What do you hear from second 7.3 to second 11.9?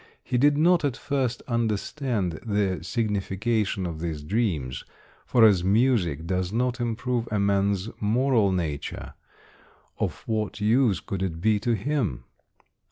a man's moral nature, of what use could it be to